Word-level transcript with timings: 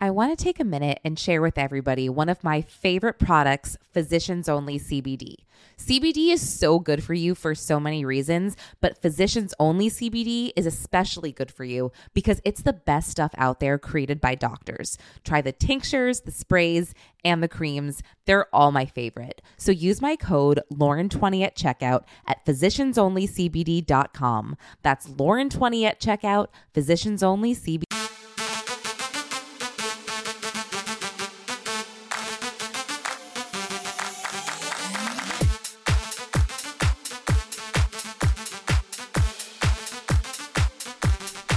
I 0.00 0.10
want 0.10 0.38
to 0.38 0.44
take 0.44 0.60
a 0.60 0.64
minute 0.64 1.00
and 1.04 1.18
share 1.18 1.42
with 1.42 1.58
everybody 1.58 2.08
one 2.08 2.28
of 2.28 2.44
my 2.44 2.60
favorite 2.60 3.18
products, 3.18 3.76
Physicians 3.92 4.48
Only 4.48 4.78
CBD. 4.78 5.38
CBD 5.76 6.30
is 6.30 6.40
so 6.40 6.78
good 6.78 7.02
for 7.02 7.14
you 7.14 7.34
for 7.34 7.52
so 7.52 7.80
many 7.80 8.04
reasons, 8.04 8.56
but 8.80 9.02
Physicians 9.02 9.54
Only 9.58 9.90
CBD 9.90 10.52
is 10.54 10.66
especially 10.66 11.32
good 11.32 11.50
for 11.50 11.64
you 11.64 11.90
because 12.14 12.40
it's 12.44 12.62
the 12.62 12.72
best 12.72 13.10
stuff 13.10 13.32
out 13.38 13.58
there 13.58 13.76
created 13.76 14.20
by 14.20 14.36
doctors. 14.36 14.98
Try 15.24 15.40
the 15.40 15.50
tinctures, 15.50 16.20
the 16.20 16.30
sprays, 16.30 16.94
and 17.24 17.42
the 17.42 17.48
creams. 17.48 18.00
They're 18.24 18.46
all 18.54 18.70
my 18.70 18.86
favorite. 18.86 19.42
So 19.56 19.72
use 19.72 20.00
my 20.00 20.14
code 20.14 20.60
Lauren20 20.72 21.42
at 21.42 21.56
checkout 21.56 22.04
at 22.24 22.46
physiciansonlycbd.com. 22.46 24.56
That's 24.82 25.08
Lauren20 25.08 25.84
at 25.84 26.00
checkout, 26.00 26.46
Physicians 26.72 27.20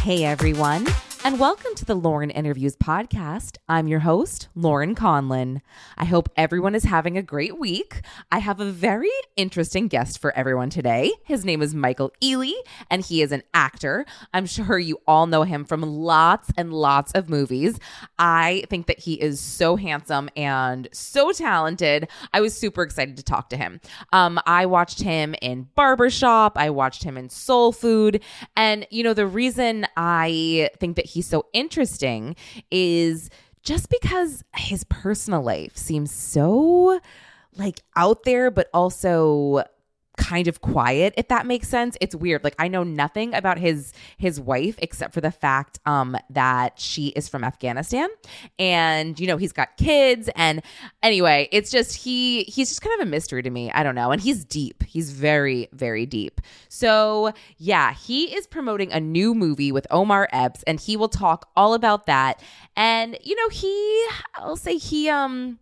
Hey 0.02 0.26
everyone, 0.26 0.88
and 1.24 1.40
welcome 1.40 1.76
to 1.76 1.86
the 1.86 1.94
Lauren 1.94 2.32
Interviews 2.32 2.76
podcast. 2.76 3.58
I'm 3.70 3.88
your 3.88 4.00
host, 4.00 4.48
Lauren 4.56 4.96
Conlin. 4.96 5.62
I 5.96 6.06
hope 6.06 6.30
everyone 6.36 6.74
is 6.74 6.84
having 6.84 7.16
a 7.16 7.22
great 7.22 7.60
week. 7.60 8.02
I 8.32 8.40
have 8.40 8.60
a 8.60 8.72
very 8.72 9.12
interesting 9.36 9.88
guest 9.88 10.20
for 10.20 10.36
everyone 10.36 10.72
today. 10.72 11.12
His 11.24 11.46
name 11.46 11.62
is 11.62 11.76
Michael 11.76 12.12
Ealy, 12.24 12.54
and 12.90 13.06
he 13.06 13.22
is 13.22 13.32
an 13.32 13.44
actor. 13.54 14.04
I'm 14.34 14.48
sure 14.48 14.80
you 14.80 15.00
all 15.08 15.28
know 15.28 15.44
him 15.44 15.64
from 15.64 15.84
lots 15.84 16.50
and 16.58 16.74
lots 16.74 17.12
of 17.12 17.30
movies. 17.30 17.78
I 18.18 18.64
think 18.70 18.88
that 18.88 19.00
he 19.00 19.14
is 19.14 19.40
so 19.40 19.76
handsome 19.76 20.28
and 20.36 20.88
so 20.92 21.32
talented. 21.34 22.08
I 22.34 22.42
was 22.42 22.58
super 22.58 22.82
excited 22.82 23.16
to 23.18 23.24
talk 23.24 23.50
to 23.50 23.58
him. 23.58 23.80
Um, 24.12 24.40
I 24.48 24.66
watched 24.66 25.02
him 25.02 25.36
in 25.40 25.68
Barbershop, 25.76 26.58
I 26.58 26.72
watched 26.72 27.04
him 27.04 27.16
in 27.16 27.30
Soul 27.30 27.72
Food, 27.72 28.24
and 28.56 28.88
you 28.90 29.04
know, 29.04 29.14
the 29.14 29.28
reason 29.28 29.86
I 29.96 30.70
think 30.80 30.96
that 30.96 31.11
he's 31.12 31.28
so 31.28 31.46
interesting 31.54 32.36
is 32.70 33.30
just 33.64 33.90
because 33.90 34.44
his 34.56 34.84
personal 34.86 35.42
life 35.42 35.78
seems 35.78 36.12
so 36.12 37.00
like 37.56 37.80
out 37.96 38.24
there, 38.24 38.50
but 38.50 38.70
also 38.74 39.64
kind 40.18 40.48
of 40.48 40.62
quiet 40.62 41.14
if 41.18 41.28
that 41.30 41.46
makes 41.46 41.68
sense. 41.68 41.98
It's 42.02 42.16
weird. 42.16 42.44
Like 42.44 42.56
i 42.60 42.68
know 42.68 42.84
nothing 42.84 43.34
about 43.34 43.58
his 43.58 43.94
his 44.18 44.40
wife 44.40 44.76
except 44.80 45.14
for 45.14 45.22
the 45.22 45.32
fact 45.32 45.80
um 45.86 46.18
that 46.30 46.80
she 46.80 47.08
is 47.10 47.30
from 47.30 47.44
afghanistan 47.44 48.10
and 48.60 49.20
you 49.20 49.28
know 49.28 49.38
he's 49.38 49.54
got 49.54 49.78
kids. 49.78 50.30
And 50.36 50.62
anyway 51.02 51.48
it's 51.52 51.72
just 51.72 51.96
he 51.96 52.44
he's 52.44 52.70
just 52.70 52.82
kind 52.82 53.00
of 53.02 53.08
a 53.08 53.10
mystery 53.10 53.42
to 53.44 53.50
me. 53.50 53.72
I 53.72 53.84
don't 53.84 53.96
know. 53.96 54.12
And 54.12 54.22
he's 54.22 54.44
deep. 54.46 54.84
He's 54.84 55.12
very 55.12 55.70
very 55.72 56.06
deep. 56.06 56.42
So 56.70 57.32
yeah 57.58 57.94
he 57.94 58.36
is 58.36 58.48
promoting 58.48 58.92
a 58.92 59.00
new 59.00 59.34
movie 59.34 59.72
with 59.72 59.88
omar 59.92 60.28
epps 60.32 60.64
and 60.64 60.80
he 60.80 60.98
will 60.98 61.10
talk 61.10 61.50
all 61.56 61.74
about 61.74 62.06
that. 62.08 62.42
And 62.76 63.18
you 63.24 63.36
know 63.36 63.50
he 63.50 64.08
i'll 64.36 64.56
say 64.56 64.78
he 64.78 65.10
um 65.10 65.60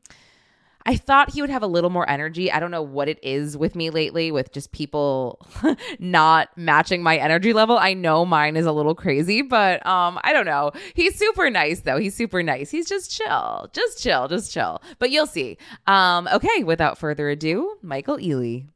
I 0.85 0.95
thought 0.95 1.31
he 1.31 1.41
would 1.41 1.49
have 1.49 1.61
a 1.63 1.67
little 1.67 1.89
more 1.89 2.09
energy. 2.09 2.51
I 2.51 2.59
don't 2.59 2.71
know 2.71 2.81
what 2.81 3.09
it 3.09 3.19
is 3.21 3.57
with 3.57 3.75
me 3.75 3.89
lately 3.89 4.31
with 4.31 4.51
just 4.51 4.71
people 4.71 5.45
not 5.99 6.49
matching 6.57 7.03
my 7.03 7.17
energy 7.17 7.53
level. 7.53 7.77
I 7.77 7.93
know 7.93 8.25
mine 8.25 8.55
is 8.55 8.65
a 8.65 8.71
little 8.71 8.95
crazy, 8.95 9.41
but 9.41 9.85
um 9.85 10.19
I 10.23 10.33
don't 10.33 10.45
know. 10.45 10.71
He's 10.95 11.15
super 11.15 11.49
nice 11.49 11.81
though. 11.81 11.97
He's 11.97 12.15
super 12.15 12.41
nice. 12.41 12.71
He's 12.71 12.87
just 12.87 13.11
chill. 13.11 13.69
Just 13.73 14.01
chill, 14.01 14.27
just 14.27 14.53
chill. 14.53 14.81
But 14.99 15.11
you'll 15.11 15.27
see. 15.27 15.57
Um 15.85 16.27
okay, 16.33 16.63
without 16.63 16.97
further 16.97 17.29
ado, 17.29 17.77
Michael 17.81 18.17
Ealy. 18.17 18.67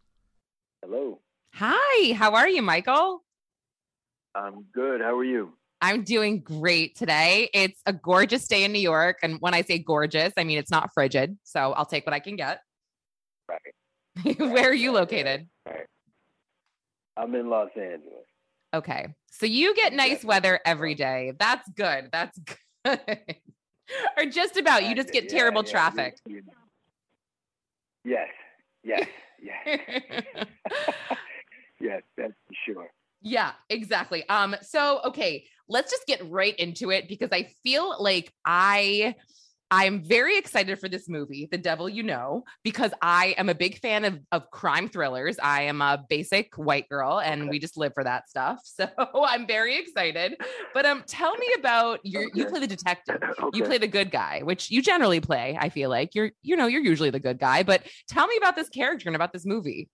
Hello. 0.84 1.20
Hi, 1.54 2.14
how 2.14 2.34
are 2.34 2.50
you, 2.50 2.62
Michael? 2.62 3.24
I'm 4.36 4.66
good. 4.74 5.02
How 5.02 5.16
are 5.18 5.24
you? 5.24 5.54
I'm 5.84 6.04
doing 6.06 6.40
great 6.40 6.96
today. 6.96 7.50
It's 7.54 7.82
a 7.86 7.92
gorgeous 7.92 8.48
day 8.48 8.64
in 8.64 8.72
New 8.72 8.80
York. 8.80 9.18
And 9.22 9.36
when 9.42 9.54
I 9.54 9.64
say 9.64 9.80
gorgeous, 9.80 10.32
I 10.38 10.46
mean 10.46 10.58
it's 10.58 10.72
not 10.72 10.92
frigid. 10.94 11.38
So 11.44 11.74
I'll 11.74 11.86
take 11.86 12.06
what 12.08 12.14
I 12.14 12.20
can 12.20 12.38
get. 12.38 12.62
Right. 13.50 14.40
Where 14.40 14.70
are 14.70 14.74
you 14.74 14.94
located? 14.94 15.50
Right. 15.66 15.86
I'm 17.18 17.36
in 17.36 17.50
Los 17.50 17.68
Angeles. 17.76 18.24
Okay. 18.74 19.08
So 19.30 19.46
you 19.46 19.76
get 19.76 19.92
nice 19.92 20.24
weather 20.24 20.62
every 20.66 20.96
day. 20.96 21.34
That's 21.38 21.68
good. 21.76 22.08
That's 22.14 22.40
good. 22.86 23.00
or 24.18 24.26
just 24.28 24.56
about. 24.56 24.86
You 24.86 24.96
just 24.96 25.12
get 25.12 25.26
Yeah, 25.26 25.38
terrible 25.38 25.66
yeah, 25.66 25.72
traffic. 25.72 26.18
Yes. 28.06 28.30
Yes. 28.84 29.06
Yes. 29.46 29.68
yes. 31.82 32.02
That's 32.16 32.32
for 32.48 32.54
sure. 32.66 32.88
Yeah, 33.22 33.52
exactly. 33.70 34.28
Um, 34.30 34.56
so 34.62 35.02
okay, 35.06 35.46
let's 35.68 35.92
just 35.92 36.06
get 36.06 36.30
right 36.30 36.56
into 36.58 36.92
it 36.92 37.08
because 37.08 37.30
I 37.32 37.50
feel 37.64 37.96
like 38.02 38.32
I 38.46 39.16
I'm 39.76 40.04
very 40.04 40.38
excited 40.38 40.78
for 40.78 40.88
this 40.88 41.10
movie, 41.10 41.48
The 41.50 41.58
Devil 41.58 41.90
You 41.90 42.04
Know, 42.04 42.44
because 42.64 42.92
I 43.02 43.34
am 43.40 43.50
a 43.50 43.56
big 43.56 43.80
fan 43.80 44.06
of, 44.06 44.20
of 44.32 44.52
crime 44.52 44.88
thrillers. 44.88 45.40
I 45.42 45.64
am 45.64 45.82
a 45.82 46.06
basic 46.08 46.54
white 46.58 46.88
girl 46.90 47.20
and 47.20 47.50
we 47.50 47.58
just 47.58 47.76
live 47.76 47.92
for 47.96 48.04
that 48.04 48.30
stuff. 48.30 48.60
So 48.74 48.88
I'm 49.26 49.48
very 49.48 49.78
excited. 49.78 50.36
But 50.74 50.86
um 50.86 51.04
tell 51.08 51.36
me 51.38 51.48
about 51.58 52.02
your 52.04 52.30
you 52.34 52.46
play 52.46 52.60
the 52.60 52.68
detective. 52.68 53.18
okay. 53.24 53.58
You 53.58 53.64
play 53.64 53.78
the 53.80 53.88
good 53.88 54.12
guy, 54.12 54.42
which 54.44 54.70
you 54.70 54.82
generally 54.82 55.22
play, 55.22 55.58
I 55.60 55.70
feel 55.70 55.90
like. 55.90 56.14
You're 56.14 56.32
you 56.44 56.56
know, 56.56 56.68
you're 56.68 56.82
usually 56.82 57.10
the 57.10 57.20
good 57.20 57.40
guy, 57.40 57.64
but 57.64 57.84
tell 58.08 58.28
me 58.28 58.38
about 58.38 58.56
this 58.56 58.70
character 58.70 59.10
and 59.10 59.16
about 59.16 59.34
this 59.34 59.46
movie. 59.46 59.90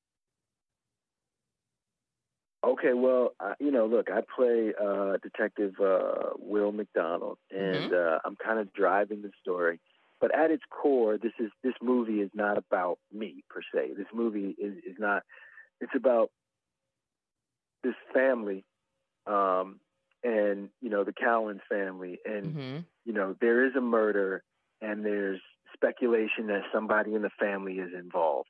Okay, 2.63 2.93
well, 2.93 3.31
uh, 3.39 3.53
you 3.59 3.71
know, 3.71 3.85
look, 3.85 4.09
I 4.11 4.19
play 4.35 4.73
uh, 4.79 5.17
Detective 5.23 5.75
uh, 5.79 6.31
Will 6.37 6.73
McDonald, 6.73 7.37
and 7.51 7.93
uh, 7.93 8.19
I'm 8.25 8.35
kind 8.35 8.59
of 8.59 8.73
driving 8.73 9.21
the 9.21 9.31
story. 9.41 9.79
But 10.19 10.35
at 10.35 10.51
its 10.51 10.63
core, 10.69 11.17
this 11.17 11.31
is 11.39 11.51
this 11.63 11.75
movie 11.81 12.19
is 12.19 12.29
not 12.33 12.57
about 12.57 12.99
me 13.13 13.45
per 13.49 13.61
se. 13.73 13.93
This 13.95 14.07
movie 14.13 14.55
is 14.59 14.75
is 14.85 14.97
not. 14.99 15.23
It's 15.79 15.95
about 15.95 16.31
this 17.83 17.95
family, 18.13 18.65
um, 19.25 19.79
and 20.23 20.69
you 20.81 20.89
know 20.89 21.05
the 21.05 21.13
Cowens 21.13 21.61
family, 21.69 22.19
and 22.25 22.57
Mhm. 22.57 22.85
you 23.05 23.13
know 23.13 23.35
there 23.39 23.65
is 23.65 23.75
a 23.77 23.81
murder, 23.81 24.43
and 24.81 25.05
there's 25.05 25.39
speculation 25.73 26.47
that 26.47 26.63
somebody 26.73 27.15
in 27.15 27.21
the 27.21 27.29
family 27.39 27.75
is 27.79 27.93
involved, 27.93 28.49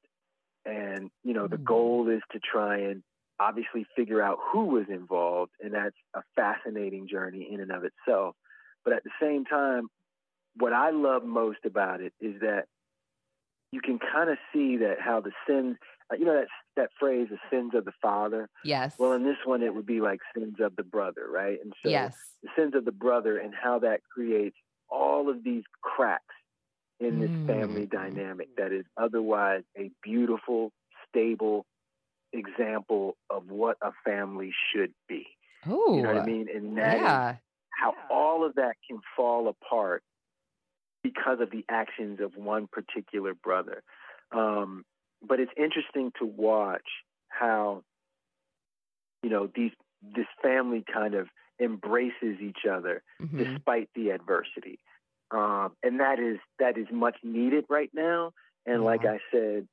and 0.66 1.12
you 1.24 1.34
know 1.36 1.48
the 1.48 1.58
Mm. 1.58 1.66
goal 1.66 2.10
is 2.10 2.24
to 2.32 2.40
try 2.40 2.78
and 2.80 3.04
obviously 3.40 3.86
figure 3.96 4.22
out 4.22 4.38
who 4.52 4.66
was 4.66 4.86
involved, 4.90 5.52
and 5.62 5.74
that's 5.74 5.96
a 6.14 6.22
fascinating 6.36 7.08
journey 7.08 7.48
in 7.52 7.60
and 7.62 7.72
of 7.72 7.84
itself. 7.84 8.36
But 8.84 8.94
at 8.94 9.04
the 9.04 9.12
same 9.22 9.46
time, 9.46 9.88
what 10.56 10.74
I 10.74 10.90
love 10.92 11.24
most 11.24 11.60
about 11.66 12.02
it 12.02 12.14
is 12.20 12.42
that 12.42 12.66
you 13.72 13.82
can 13.82 14.00
kind 14.00 14.30
of 14.30 14.38
see 14.54 14.78
that 14.78 15.00
how 15.00 15.22
the 15.22 15.32
sins, 15.48 15.78
uh, 16.12 16.16
you 16.18 16.26
know, 16.26 16.34
that 16.34 16.48
that 16.76 16.90
phrase, 17.00 17.28
"the 17.30 17.40
sins 17.50 17.74
of 17.76 17.86
the 17.86 17.92
father." 18.02 18.50
Yes. 18.64 18.96
Well, 18.98 19.14
in 19.14 19.24
this 19.24 19.38
one, 19.46 19.62
it 19.62 19.74
would 19.76 19.86
be 19.86 20.02
like 20.02 20.20
sins 20.36 20.60
of 20.60 20.76
the 20.76 20.84
brother, 20.84 21.28
right? 21.30 21.60
And 21.62 21.74
so 21.84 21.90
yes. 21.90 22.36
the 22.42 22.50
sins 22.56 22.74
of 22.76 22.86
the 22.86 22.92
brother 22.92 23.38
and 23.38 23.54
how 23.54 23.80
that 23.80 24.02
creates 24.04 24.58
all 24.90 25.30
of 25.30 25.44
these 25.44 25.64
cracks 25.82 26.36
in 27.00 27.20
this 27.20 27.32
family 27.46 27.86
Mm. 27.86 27.92
dynamic 27.92 28.50
that 28.58 28.72
is 28.74 28.86
otherwise 28.98 29.64
a 29.78 29.92
beautiful, 30.02 30.72
stable 31.08 31.66
example 32.34 33.18
of 33.30 33.50
what 33.50 33.78
a 33.82 33.92
family 34.06 34.52
should 34.74 34.94
be. 35.08 35.26
Oh, 35.68 35.96
You 35.96 36.04
know 36.04 36.14
what 36.14 36.22
I 36.24 36.26
mean? 36.26 36.48
And 36.54 36.78
that 36.78 36.96
is 36.98 37.02
yeah. 37.02 37.36
how 37.72 37.94
all 38.10 38.46
of 38.46 38.56
that 38.56 38.76
can 38.88 39.00
fall 39.16 39.48
apart 39.48 40.04
because 41.04 41.40
of 41.42 41.50
the 41.52 41.66
actions 41.70 42.20
of 42.22 42.36
one 42.36 42.68
particular 42.68 43.34
brother. 43.34 43.84
Um, 44.32 44.86
but 45.28 45.40
it's 45.40 45.52
interesting 45.58 46.12
to 46.20 46.26
watch 46.26 46.88
how, 47.30 47.84
you 49.24 49.30
know, 49.30 49.50
these 49.54 49.72
this 50.16 50.28
family 50.42 50.84
kind 50.94 51.14
of 51.14 51.28
embraces 51.60 52.40
each 52.42 52.66
other 52.70 53.04
Mhm. 53.22 53.38
despite 53.38 53.90
the 53.96 54.12
adversity. 54.12 54.80
um, 55.32 55.76
and 55.84 56.00
that 56.00 56.20
is 56.20 56.40
that 56.58 56.76
is 56.78 56.88
much 56.92 57.18
needed 57.24 57.64
right 57.70 57.92
now. 57.94 58.34
And 58.66 58.84
like 58.84 59.06
I 59.06 59.20
said, 59.32 59.68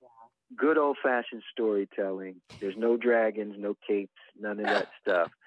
good 0.56 0.78
old 0.78 0.96
fashioned 1.02 1.42
storytelling. 1.50 2.36
There's 2.60 2.76
no 2.76 2.96
dragons, 2.96 3.54
no 3.58 3.76
capes, 3.86 4.12
none 4.38 4.60
of 4.60 4.66
that 4.66 4.88
stuff. 5.00 5.30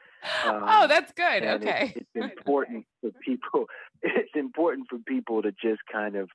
Um, 0.46 0.66
oh, 0.68 0.86
that's 0.86 1.14
good. 1.14 1.44
Okay. 1.44 1.94
It's, 1.96 2.06
it's 2.14 2.26
important 2.36 2.86
for 3.00 3.12
people. 3.26 3.68
It's 4.02 4.36
important 4.36 4.88
for 4.90 4.98
people 5.00 5.42
to 5.42 5.54
just 5.54 5.80
kind 5.90 6.18
of 6.18 6.30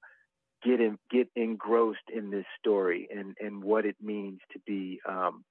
get 0.64 0.81
in, 0.81 0.99
get 1.11 1.28
engrossed 1.37 2.08
in 2.11 2.31
this 2.31 2.46
story 2.58 3.08
and 3.14 3.37
and 3.38 3.62
what 3.62 3.84
it 3.84 3.96
means 4.00 4.40
to 4.55 4.58
be, 4.66 5.00
um, 5.06 5.44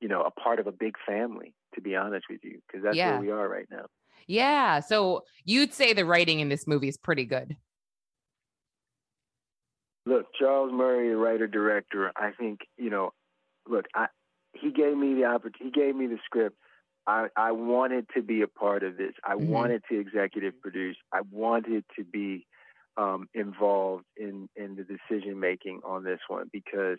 you 0.00 0.06
know, 0.06 0.22
a 0.22 0.30
part 0.30 0.60
of 0.60 0.68
a 0.68 0.72
big 0.72 0.94
family. 1.04 1.52
To 1.74 1.80
be 1.80 1.96
honest 1.96 2.26
with 2.30 2.44
you, 2.44 2.60
because 2.64 2.84
that's 2.84 2.96
yeah. 2.96 3.10
where 3.10 3.20
we 3.20 3.30
are 3.32 3.48
right 3.48 3.66
now. 3.72 3.86
Yeah. 4.28 4.78
So 4.78 5.24
you'd 5.44 5.74
say 5.74 5.92
the 5.92 6.04
writing 6.04 6.38
in 6.38 6.48
this 6.48 6.68
movie 6.68 6.88
is 6.88 6.96
pretty 6.96 7.24
good. 7.24 7.56
Look, 10.06 10.26
Charles 10.38 10.72
Murray, 10.72 11.14
writer 11.14 11.46
director, 11.46 12.12
I 12.16 12.30
think 12.38 12.60
you 12.76 12.90
know. 12.90 13.12
Look, 13.68 13.86
I 13.94 14.06
he 14.52 14.70
gave 14.70 14.96
me 14.96 15.14
the 15.14 15.26
opportunity. 15.26 15.64
He 15.64 15.70
gave 15.70 15.94
me 15.94 16.06
the 16.06 16.18
script. 16.24 16.56
I, 17.06 17.28
I 17.36 17.52
wanted 17.52 18.06
to 18.14 18.22
be 18.22 18.42
a 18.42 18.46
part 18.46 18.82
of 18.82 18.96
this. 18.96 19.12
I 19.24 19.34
mm-hmm. 19.34 19.48
wanted 19.48 19.82
to 19.90 19.98
executive 19.98 20.60
produce. 20.60 20.96
I 21.12 21.22
wanted 21.30 21.84
to 21.96 22.04
be 22.04 22.46
um, 22.96 23.28
involved 23.34 24.04
in 24.16 24.48
in 24.56 24.76
the 24.76 24.84
decision 24.84 25.40
making 25.40 25.80
on 25.84 26.04
this 26.04 26.20
one 26.28 26.48
because 26.52 26.98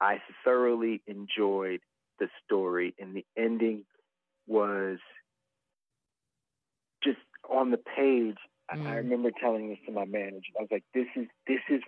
I 0.00 0.18
thoroughly 0.44 1.02
enjoyed 1.06 1.80
the 2.18 2.28
story, 2.44 2.94
and 2.98 3.14
the 3.14 3.24
ending 3.36 3.84
was 4.46 4.98
just 7.02 7.18
on 7.48 7.70
the 7.70 7.78
page. 7.78 8.36
Mm. 8.72 8.86
I 8.86 8.96
remember 8.96 9.30
telling 9.30 9.68
this 9.68 9.78
to 9.86 9.92
my 9.92 10.04
manager. 10.04 10.52
I 10.58 10.62
was 10.62 10.68
like, 10.70 10.84
"This 10.94 11.06
is 11.16 11.26
this 11.46 11.60
is 11.68 11.82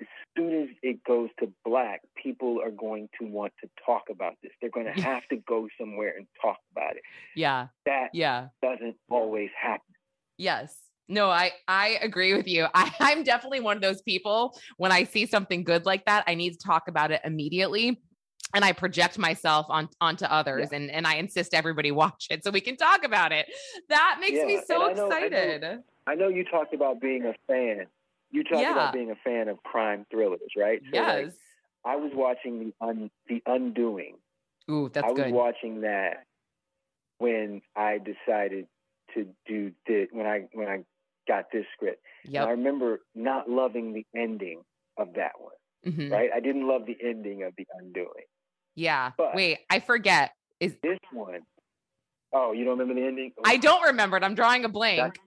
as 0.00 0.06
soon 0.36 0.62
as 0.62 0.68
it 0.82 1.02
goes 1.04 1.30
to 1.40 1.52
black, 1.64 2.02
people 2.20 2.60
are 2.62 2.70
going 2.70 3.08
to 3.20 3.26
want 3.26 3.52
to 3.62 3.70
talk 3.84 4.04
about 4.10 4.34
this. 4.42 4.52
They're 4.60 4.70
going 4.70 4.86
to 4.94 5.00
have 5.02 5.26
to 5.28 5.36
go 5.36 5.68
somewhere 5.78 6.14
and 6.16 6.26
talk 6.40 6.58
about 6.72 6.96
it. 6.96 7.02
Yeah. 7.34 7.68
That 7.86 8.08
yeah. 8.12 8.48
doesn't 8.62 8.96
always 9.10 9.50
happen. 9.60 9.94
Yes. 10.36 10.76
No, 11.06 11.28
I 11.28 11.52
I 11.68 11.98
agree 12.00 12.34
with 12.34 12.48
you. 12.48 12.66
I, 12.74 12.90
I'm 12.98 13.24
definitely 13.24 13.60
one 13.60 13.76
of 13.76 13.82
those 13.82 14.02
people 14.02 14.58
when 14.78 14.90
I 14.90 15.04
see 15.04 15.26
something 15.26 15.62
good 15.62 15.84
like 15.84 16.04
that, 16.06 16.24
I 16.26 16.34
need 16.34 16.52
to 16.52 16.58
talk 16.58 16.88
about 16.88 17.10
it 17.10 17.20
immediately. 17.24 18.00
And 18.54 18.64
I 18.64 18.72
project 18.72 19.18
myself 19.18 19.66
on 19.68 19.88
onto 20.00 20.24
others 20.24 20.68
yeah. 20.70 20.78
and, 20.78 20.90
and 20.90 21.06
I 21.06 21.16
insist 21.16 21.54
everybody 21.54 21.90
watch 21.92 22.28
it 22.30 22.42
so 22.42 22.50
we 22.50 22.60
can 22.60 22.76
talk 22.76 23.04
about 23.04 23.32
it. 23.32 23.46
That 23.90 24.16
makes 24.20 24.38
yeah. 24.38 24.46
me 24.46 24.60
so 24.66 24.82
I 24.82 24.92
know, 24.94 25.06
excited. 25.06 25.64
I 25.64 25.74
know, 25.74 25.82
I 26.06 26.14
know 26.14 26.28
you 26.28 26.44
talked 26.44 26.72
about 26.72 27.00
being 27.00 27.26
a 27.26 27.34
fan 27.46 27.86
you 28.34 28.42
talk 28.42 28.60
yeah. 28.60 28.72
about 28.72 28.92
being 28.92 29.12
a 29.12 29.16
fan 29.24 29.48
of 29.48 29.62
crime 29.62 30.04
thrillers, 30.10 30.40
right? 30.56 30.80
So 30.82 30.90
yes. 30.92 31.24
Like, 31.24 31.32
I 31.86 31.96
was 31.96 32.10
watching 32.14 32.58
the 32.58 32.84
un, 32.84 33.10
the 33.28 33.42
Undoing. 33.46 34.16
Ooh, 34.68 34.90
that's 34.92 35.06
I 35.06 35.12
good. 35.12 35.26
was 35.26 35.32
watching 35.32 35.82
that 35.82 36.24
when 37.18 37.62
I 37.76 37.98
decided 37.98 38.66
to 39.14 39.26
do 39.46 39.70
this 39.86 40.08
when 40.10 40.26
I 40.26 40.48
when 40.52 40.66
I 40.66 40.84
got 41.28 41.44
this 41.52 41.64
script. 41.74 42.02
Yeah. 42.24 42.44
I 42.44 42.50
remember 42.50 43.00
not 43.14 43.48
loving 43.48 43.92
the 43.92 44.04
ending 44.18 44.62
of 44.98 45.14
that 45.14 45.32
one. 45.38 45.52
Mm-hmm. 45.86 46.12
Right? 46.12 46.30
I 46.34 46.40
didn't 46.40 46.66
love 46.66 46.86
the 46.86 46.96
ending 47.00 47.44
of 47.44 47.52
the 47.56 47.66
Undoing. 47.78 48.26
Yeah. 48.74 49.12
But 49.16 49.36
Wait, 49.36 49.58
I 49.70 49.78
forget. 49.78 50.32
Is 50.58 50.74
this 50.82 50.98
one? 51.12 51.40
Oh, 52.32 52.52
you 52.52 52.64
don't 52.64 52.78
remember 52.78 53.00
the 53.00 53.06
ending? 53.06 53.32
I 53.44 53.58
don't 53.58 53.82
remember 53.82 54.16
it. 54.16 54.24
I'm 54.24 54.34
drawing 54.34 54.64
a 54.64 54.68
blank. 54.68 54.98
That's, 54.98 55.18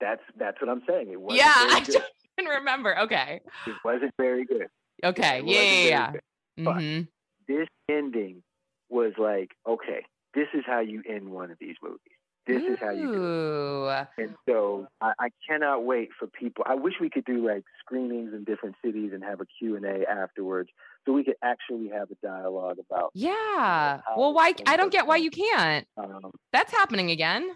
that's 0.00 0.22
that's 0.38 0.60
what 0.60 0.70
I'm 0.70 0.82
saying. 0.88 1.08
It 1.10 1.20
wasn't 1.20 1.38
yeah, 1.38 1.52
I 1.56 1.80
don't 1.80 2.04
even 2.38 2.50
remember. 2.50 2.98
Okay. 3.00 3.40
It 3.66 3.74
wasn't 3.84 4.12
very 4.18 4.44
good. 4.44 4.68
Okay. 5.04 5.42
Yeah, 5.44 5.62
yeah, 5.62 5.88
yeah. 5.88 6.12
Mm-hmm. 6.58 7.02
this 7.48 7.68
ending 7.88 8.42
was 8.90 9.12
like, 9.16 9.52
okay, 9.66 10.04
this 10.34 10.48
is 10.52 10.62
how 10.66 10.80
you 10.80 11.02
end 11.08 11.30
one 11.30 11.50
of 11.50 11.58
these 11.58 11.76
movies. 11.82 11.98
This 12.46 12.62
Ooh. 12.62 12.72
is 12.72 12.78
how 12.80 12.90
you 12.90 13.12
do 13.12 13.88
it. 13.88 14.08
And 14.18 14.34
so 14.48 14.88
I, 15.00 15.12
I, 15.18 15.28
cannot 15.48 15.84
wait 15.84 16.08
for 16.18 16.26
people. 16.26 16.64
I 16.66 16.74
wish 16.74 16.94
we 17.00 17.10
could 17.10 17.24
do 17.24 17.46
like 17.46 17.64
screenings 17.78 18.32
in 18.32 18.44
different 18.44 18.76
cities 18.84 19.10
and 19.12 19.22
have 19.22 19.40
a 19.40 19.46
Q&A 19.58 20.10
afterwards 20.10 20.70
so 21.06 21.12
we 21.12 21.22
could 21.22 21.36
actually 21.42 21.90
have 21.90 22.10
a 22.10 22.26
dialogue 22.26 22.78
about. 22.78 23.10
Yeah. 23.14 24.00
well, 24.16 24.32
why? 24.32 24.54
I 24.66 24.76
don't 24.76 24.90
get 24.90 25.06
why 25.06 25.16
you 25.16 25.30
can't. 25.30 25.86
Um, 25.96 26.32
That's 26.52 26.72
happening 26.72 27.10
again. 27.10 27.50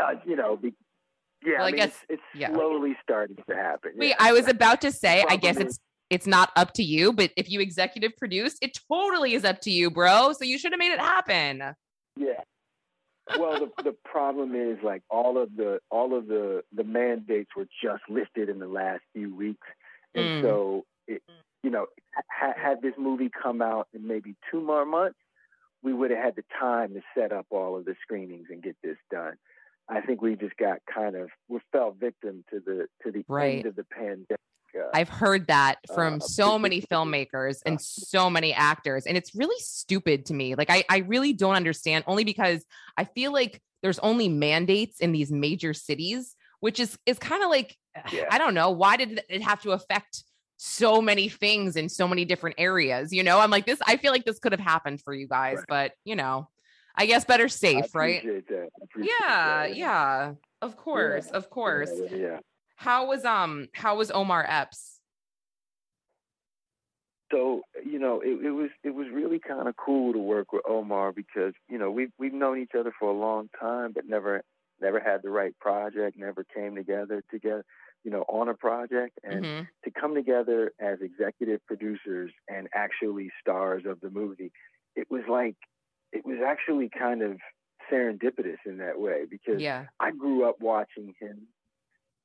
Uh, 0.00 0.12
you 0.24 0.36
know, 0.36 0.56
be, 0.56 0.74
yeah, 1.44 1.58
well, 1.58 1.66
I, 1.66 1.70
mean, 1.70 1.76
guess 1.76 1.88
it's, 2.08 2.20
it's 2.20 2.22
yeah. 2.34 2.52
slowly 2.52 2.96
starting 3.02 3.36
to 3.48 3.54
happen. 3.54 3.92
Wait, 3.96 4.10
yeah. 4.10 4.16
I 4.18 4.32
was 4.32 4.48
about 4.48 4.80
to 4.82 4.92
say, 4.92 5.24
I 5.28 5.36
guess 5.36 5.56
it's 5.56 5.78
it's 6.10 6.26
not 6.26 6.50
up 6.56 6.74
to 6.74 6.82
you, 6.82 7.12
but 7.12 7.30
if 7.36 7.48
you 7.50 7.60
executive 7.60 8.12
produce, 8.18 8.56
it 8.60 8.78
totally 8.90 9.34
is 9.34 9.44
up 9.44 9.60
to 9.62 9.70
you, 9.70 9.90
bro. 9.90 10.32
So 10.34 10.44
you 10.44 10.58
should 10.58 10.72
have 10.72 10.78
made 10.78 10.92
it 10.92 11.00
happen. 11.00 11.74
Yeah. 12.16 12.40
Well, 13.38 13.58
the 13.58 13.82
the 13.82 13.96
problem 14.04 14.54
is 14.54 14.78
like 14.82 15.02
all 15.08 15.40
of 15.42 15.56
the 15.56 15.78
all 15.90 16.16
of 16.16 16.26
the 16.26 16.62
the 16.74 16.84
mandates 16.84 17.50
were 17.56 17.66
just 17.82 18.02
lifted 18.08 18.48
in 18.48 18.58
the 18.58 18.66
last 18.68 19.02
few 19.14 19.34
weeks, 19.34 19.66
and 20.14 20.24
mm. 20.24 20.42
so 20.42 20.84
it, 21.06 21.22
you 21.62 21.70
know, 21.70 21.86
ha- 22.30 22.54
had 22.56 22.82
this 22.82 22.94
movie 22.98 23.30
come 23.30 23.62
out 23.62 23.88
in 23.94 24.06
maybe 24.06 24.34
two 24.50 24.60
more 24.60 24.84
months, 24.84 25.18
we 25.82 25.92
would 25.92 26.10
have 26.10 26.22
had 26.22 26.36
the 26.36 26.44
time 26.58 26.94
to 26.94 27.00
set 27.16 27.32
up 27.32 27.46
all 27.50 27.76
of 27.76 27.84
the 27.84 27.94
screenings 28.02 28.48
and 28.50 28.62
get 28.62 28.76
this 28.82 28.96
done. 29.10 29.36
I 29.88 30.00
think 30.00 30.22
we 30.22 30.36
just 30.36 30.56
got 30.56 30.78
kind 30.92 31.16
of 31.16 31.30
we 31.48 31.60
fell 31.72 31.92
victim 31.98 32.44
to 32.50 32.60
the 32.60 32.86
to 33.02 33.12
the 33.12 33.24
right. 33.28 33.58
end 33.58 33.66
of 33.66 33.76
the 33.76 33.84
pandemic. 33.84 34.38
Uh, 34.74 34.88
I've 34.94 35.08
heard 35.08 35.48
that 35.48 35.76
from 35.94 36.14
uh, 36.14 36.18
so 36.20 36.58
many 36.58 36.80
filmmakers 36.80 37.58
and 37.66 37.80
so 37.80 38.30
many 38.30 38.52
actors, 38.54 39.06
and 39.06 39.16
it's 39.16 39.34
really 39.34 39.58
stupid 39.58 40.26
to 40.26 40.34
me. 40.34 40.54
Like 40.54 40.70
I, 40.70 40.84
I 40.88 40.98
really 40.98 41.32
don't 41.32 41.54
understand. 41.54 42.04
Only 42.06 42.24
because 42.24 42.64
I 42.96 43.04
feel 43.04 43.32
like 43.32 43.60
there's 43.82 43.98
only 43.98 44.28
mandates 44.28 45.00
in 45.00 45.12
these 45.12 45.30
major 45.30 45.74
cities, 45.74 46.36
which 46.60 46.80
is 46.80 46.98
is 47.06 47.18
kind 47.18 47.42
of 47.42 47.50
like 47.50 47.76
yeah. 48.12 48.26
I 48.30 48.38
don't 48.38 48.54
know 48.54 48.70
why 48.70 48.96
did 48.96 49.22
it 49.28 49.42
have 49.42 49.62
to 49.62 49.72
affect 49.72 50.24
so 50.64 51.02
many 51.02 51.28
things 51.28 51.74
in 51.74 51.88
so 51.88 52.06
many 52.06 52.24
different 52.24 52.54
areas. 52.56 53.12
You 53.12 53.24
know, 53.24 53.40
I'm 53.40 53.50
like 53.50 53.66
this. 53.66 53.80
I 53.84 53.96
feel 53.96 54.12
like 54.12 54.24
this 54.24 54.38
could 54.38 54.52
have 54.52 54.60
happened 54.60 55.00
for 55.02 55.12
you 55.12 55.26
guys, 55.26 55.56
right. 55.56 55.64
but 55.68 55.92
you 56.04 56.14
know, 56.14 56.48
I 56.94 57.06
guess 57.06 57.24
better 57.24 57.48
safe, 57.48 57.94
right? 57.94 58.22
yeah, 58.24 59.66
that. 59.66 59.76
yeah. 59.76 60.32
Of 60.60 60.76
course, 60.76 61.26
yeah. 61.30 61.36
of 61.36 61.50
course. 61.50 61.90
Yeah, 62.10 62.16
yeah. 62.16 62.38
How 62.76 63.06
was 63.06 63.24
um 63.24 63.68
how 63.74 63.96
was 63.96 64.10
Omar 64.10 64.44
Epps? 64.48 65.00
So, 67.32 67.62
you 67.82 67.98
know, 67.98 68.20
it, 68.20 68.44
it 68.44 68.50
was 68.50 68.70
it 68.84 68.94
was 68.94 69.06
really 69.12 69.38
kind 69.38 69.66
of 69.66 69.74
cool 69.76 70.12
to 70.12 70.18
work 70.18 70.52
with 70.52 70.62
Omar 70.68 71.12
because, 71.12 71.54
you 71.68 71.78
know, 71.78 71.90
we've 71.90 72.12
we've 72.18 72.34
known 72.34 72.60
each 72.60 72.72
other 72.78 72.92
for 72.98 73.08
a 73.08 73.18
long 73.18 73.48
time 73.58 73.92
but 73.92 74.06
never 74.06 74.42
never 74.80 75.00
had 75.00 75.22
the 75.22 75.30
right 75.30 75.58
project, 75.58 76.18
never 76.18 76.44
came 76.44 76.74
together 76.76 77.22
together, 77.30 77.64
you 78.04 78.10
know, 78.10 78.22
on 78.28 78.48
a 78.48 78.54
project 78.54 79.18
and 79.24 79.44
mm-hmm. 79.44 79.62
to 79.84 79.90
come 79.90 80.14
together 80.14 80.72
as 80.78 80.98
executive 81.00 81.64
producers 81.66 82.30
and 82.48 82.68
actually 82.74 83.30
stars 83.40 83.84
of 83.86 84.00
the 84.00 84.10
movie, 84.10 84.52
it 84.94 85.06
was 85.10 85.22
like 85.28 85.56
it 86.12 86.24
was 86.24 86.38
actually 86.46 86.90
kind 86.96 87.22
of 87.22 87.38
serendipitous 87.90 88.58
in 88.66 88.78
that 88.78 89.00
way 89.00 89.24
because 89.28 89.60
yeah. 89.60 89.86
I 89.98 90.10
grew 90.12 90.48
up 90.48 90.56
watching 90.60 91.14
him, 91.20 91.48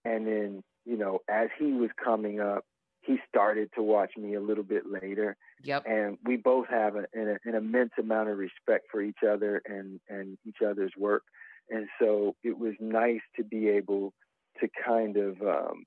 and 0.05 0.27
then 0.27 0.63
you 0.85 0.97
know 0.97 1.19
as 1.29 1.49
he 1.57 1.71
was 1.73 1.89
coming 2.03 2.39
up, 2.39 2.63
he 3.01 3.17
started 3.27 3.69
to 3.75 3.81
watch 3.81 4.11
me 4.17 4.35
a 4.35 4.41
little 4.41 4.63
bit 4.63 4.83
later. 4.85 5.35
Yep. 5.63 5.83
And 5.87 6.17
we 6.23 6.37
both 6.37 6.67
have 6.69 6.95
a, 6.95 7.05
an, 7.13 7.37
an 7.45 7.55
immense 7.55 7.91
amount 7.97 8.29
of 8.29 8.37
respect 8.37 8.85
for 8.91 9.01
each 9.01 9.23
other 9.27 9.61
and 9.65 9.99
and 10.09 10.37
each 10.45 10.61
other's 10.65 10.93
work, 10.97 11.23
and 11.69 11.87
so 11.99 12.35
it 12.43 12.57
was 12.57 12.73
nice 12.79 13.21
to 13.37 13.43
be 13.43 13.69
able 13.69 14.13
to 14.61 14.67
kind 14.85 15.17
of 15.17 15.41
um, 15.41 15.85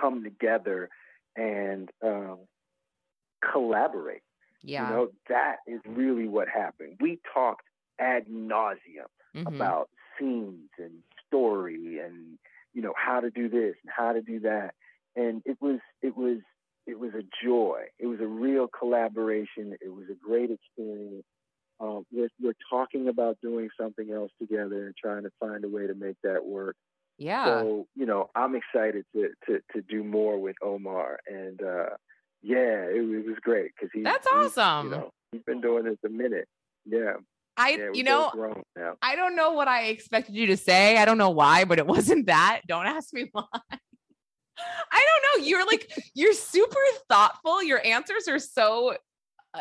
come 0.00 0.24
together 0.24 0.88
and 1.36 1.90
um, 2.02 2.38
collaborate 3.52 4.22
yeah. 4.64 4.88
You 4.88 4.94
know, 4.94 5.08
that 5.28 5.56
is 5.66 5.80
really 5.86 6.26
what 6.26 6.48
happened. 6.48 6.96
We 7.00 7.18
talked 7.32 7.66
ad 8.00 8.26
nauseum 8.28 9.10
mm-hmm. 9.36 9.46
about 9.46 9.90
scenes 10.18 10.70
and 10.78 10.92
story 11.26 12.00
and, 12.04 12.38
you 12.72 12.82
know, 12.82 12.94
how 12.96 13.20
to 13.20 13.30
do 13.30 13.48
this 13.48 13.74
and 13.82 13.92
how 13.94 14.12
to 14.12 14.22
do 14.22 14.40
that. 14.40 14.74
And 15.14 15.42
it 15.44 15.58
was, 15.60 15.80
it 16.02 16.16
was, 16.16 16.38
it 16.86 16.98
was 16.98 17.12
a 17.14 17.22
joy. 17.44 17.84
It 17.98 18.06
was 18.06 18.20
a 18.20 18.26
real 18.26 18.66
collaboration. 18.66 19.76
It 19.80 19.92
was 19.94 20.06
a 20.10 20.14
great 20.14 20.50
experience. 20.50 21.24
Um, 21.80 22.06
we're, 22.12 22.30
we're 22.40 22.54
talking 22.70 23.08
about 23.08 23.38
doing 23.42 23.68
something 23.80 24.10
else 24.12 24.30
together 24.38 24.86
and 24.86 24.94
trying 24.96 25.24
to 25.24 25.30
find 25.40 25.64
a 25.64 25.68
way 25.68 25.86
to 25.86 25.94
make 25.94 26.16
that 26.22 26.44
work. 26.44 26.76
Yeah. 27.18 27.44
So, 27.46 27.86
you 27.94 28.06
know, 28.06 28.30
I'm 28.34 28.54
excited 28.54 29.04
to, 29.14 29.30
to, 29.46 29.60
to 29.72 29.82
do 29.82 30.02
more 30.02 30.38
with 30.38 30.56
Omar 30.62 31.20
and, 31.26 31.60
uh, 31.62 31.90
yeah, 32.44 32.84
it, 32.84 32.96
it 32.96 33.26
was 33.26 33.36
great 33.40 33.72
because 33.74 33.90
he. 33.92 34.02
That's 34.02 34.26
awesome. 34.30 34.86
You 34.86 34.96
know, 34.96 35.10
he's 35.32 35.42
been 35.42 35.62
doing 35.62 35.84
this 35.84 35.96
a 36.04 36.10
minute. 36.10 36.46
Yeah. 36.84 37.14
I, 37.56 37.70
Yeah, 37.70 37.90
you 37.94 38.02
know, 38.02 38.24
both 38.24 38.32
grown 38.32 38.62
now. 38.76 38.94
I 39.00 39.16
don't 39.16 39.34
know 39.34 39.52
what 39.52 39.66
I 39.66 39.84
expected 39.84 40.34
you 40.34 40.46
to 40.46 40.56
say. 40.56 40.98
I 40.98 41.04
don't 41.04 41.18
know 41.18 41.30
why, 41.30 41.64
but 41.64 41.78
it 41.78 41.86
wasn't 41.96 42.26
that. 42.26 42.62
Don't 42.68 42.86
ask 42.86 43.12
me 43.14 43.28
why. 43.32 43.44
I 43.72 45.06
don't 45.06 45.40
know. 45.42 45.46
You're 45.46 45.66
like, 45.66 45.90
you're 46.14 46.34
super 46.34 46.78
thoughtful. 47.08 47.62
Your 47.62 47.84
answers 47.84 48.28
are 48.28 48.38
so 48.38 48.96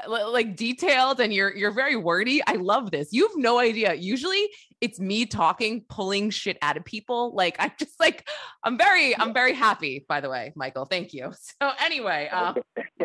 like 0.07 0.55
detailed 0.55 1.19
and 1.19 1.33
you're 1.33 1.55
you're 1.55 1.71
very 1.71 1.95
wordy. 1.95 2.41
I 2.45 2.53
love 2.53 2.91
this. 2.91 3.09
You 3.11 3.27
have 3.27 3.37
no 3.37 3.59
idea. 3.59 3.93
Usually 3.93 4.49
it's 4.81 4.99
me 4.99 5.25
talking, 5.25 5.85
pulling 5.87 6.29
shit 6.29 6.57
out 6.61 6.77
of 6.77 6.83
people. 6.85 7.33
Like 7.35 7.55
I'm 7.59 7.71
just 7.79 7.99
like 7.99 8.27
I'm 8.63 8.77
very 8.77 9.17
I'm 9.17 9.33
very 9.33 9.53
happy 9.53 10.05
by 10.07 10.19
the 10.21 10.29
way, 10.29 10.51
Michael. 10.55 10.85
Thank 10.85 11.13
you. 11.13 11.31
So 11.61 11.71
anyway, 11.79 12.29
um 12.31 12.55